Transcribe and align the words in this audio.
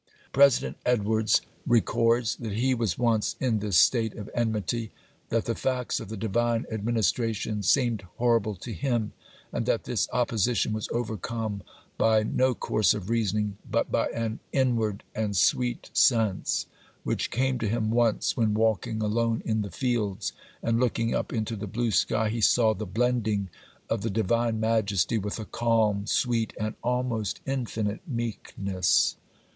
President 0.33 0.77
Edwards 0.83 1.41
records 1.67 2.35
that 2.37 2.53
he 2.53 2.73
was 2.73 2.97
once 2.97 3.35
in 3.39 3.59
this 3.59 3.77
state 3.77 4.15
of 4.15 4.31
enmity, 4.33 4.89
that 5.29 5.45
the 5.45 5.53
facts 5.53 5.99
of 5.99 6.09
the 6.09 6.17
Divine 6.17 6.65
administration 6.71 7.61
seemed 7.61 8.01
horrible 8.17 8.55
to 8.55 8.73
him, 8.73 9.13
and 9.53 9.67
that 9.67 9.83
this 9.83 10.07
opposition 10.11 10.73
was 10.73 10.89
overcome 10.91 11.61
by 11.99 12.23
no 12.23 12.55
course 12.55 12.95
of 12.95 13.11
reasoning, 13.11 13.57
but 13.69 13.91
by 13.91 14.07
an 14.07 14.39
'inward 14.51 15.03
and 15.13 15.37
sweet 15.37 15.91
sense' 15.93 16.65
which 17.03 17.29
came 17.29 17.59
to 17.59 17.67
him 17.69 17.91
once 17.91 18.35
when 18.35 18.55
walking 18.55 19.03
alone 19.03 19.43
in 19.45 19.61
the 19.61 19.69
fields, 19.69 20.33
and, 20.63 20.79
looking 20.79 21.13
up 21.13 21.31
into 21.31 21.55
the 21.55 21.67
blue 21.67 21.91
sky, 21.91 22.27
he 22.29 22.41
saw 22.41 22.73
the 22.73 22.87
blending 22.87 23.49
of 23.87 24.01
the 24.01 24.09
Divine 24.09 24.59
majesty 24.59 25.19
with 25.19 25.37
a 25.37 25.45
calm, 25.45 26.07
sweet, 26.07 26.55
and 26.59 26.73
almost 26.83 27.39
infinite 27.45 28.01
meekness. 28.07 29.17